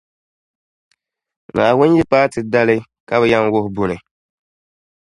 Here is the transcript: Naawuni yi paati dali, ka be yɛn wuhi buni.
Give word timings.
Naawuni 1.53 1.93
yi 1.99 2.03
paati 2.11 2.39
dali, 2.53 2.75
ka 3.07 3.15
be 3.19 3.25
yɛn 3.31 3.51
wuhi 3.53 3.69
buni. 3.75 3.95